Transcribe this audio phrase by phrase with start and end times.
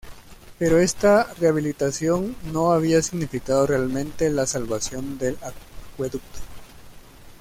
[0.57, 6.39] Pero esta rehabilitación no había significado realmente la salvación del acueducto.